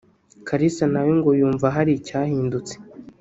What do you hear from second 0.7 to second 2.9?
nawe ngo yumva hari icyahindutse